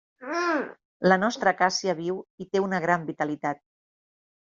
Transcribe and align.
La 1.11 1.17
nostra 1.23 1.51
acàcia 1.55 1.95
viu 1.99 2.17
i 2.45 2.47
té 2.55 2.61
una 2.69 2.79
gran 2.87 3.05
vitalitat. 3.11 3.61